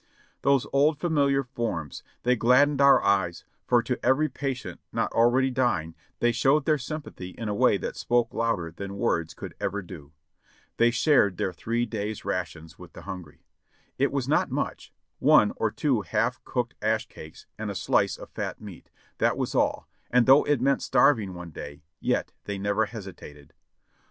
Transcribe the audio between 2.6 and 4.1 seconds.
our eyes, for to